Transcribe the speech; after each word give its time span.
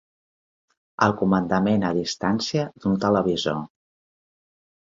El 1.07 1.13
comandament 1.19 1.85
a 1.91 1.93
distància 1.99 2.65
d'un 2.81 2.99
televisor. 3.07 3.63